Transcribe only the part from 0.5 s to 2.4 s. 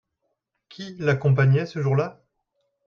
Qui l'accompagnait ce jour-là?